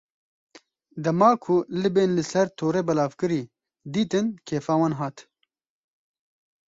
Dema 1.05 1.27
ku 1.43 1.55
libên 1.81 2.09
li 2.17 2.23
ser 2.31 2.47
torê 2.57 2.81
belavkirî, 2.89 3.41
dîtin 3.93 4.25
kêfa 4.47 4.73
wan 4.81 4.93
hat. 4.99 5.17